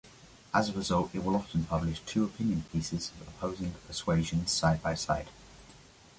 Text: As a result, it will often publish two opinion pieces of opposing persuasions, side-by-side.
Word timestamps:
As 0.51 0.67
a 0.67 0.73
result, 0.73 1.11
it 1.13 1.23
will 1.23 1.35
often 1.35 1.65
publish 1.65 1.99
two 2.07 2.23
opinion 2.23 2.63
pieces 2.71 3.11
of 3.21 3.27
opposing 3.27 3.75
persuasions, 3.87 4.49
side-by-side. 4.51 5.29